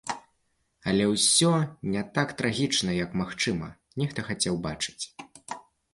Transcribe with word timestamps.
Але 0.93 1.03
ўсё 1.09 1.51
не 1.95 2.03
так 2.15 2.33
трагічна, 2.41 2.95
як, 3.03 3.13
магчыма, 3.21 3.67
нехта 4.03 4.19
хацеў 4.31 4.55
бачыць. 4.65 5.03